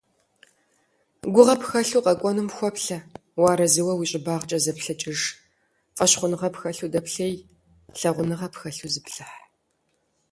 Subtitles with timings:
[1.33, 2.97] Гугъэ пхэлъу къэкӏуэнум хуэплъэ,
[3.41, 5.19] уарэзыуэ уи щӏыбагъкӏэ зэплъэкӏыж,
[5.95, 7.33] фӏэщхъуныгъэ пхэлъу дэплъей,
[7.99, 9.39] лъагъуныгъэ пхэлъу зыплъыхь.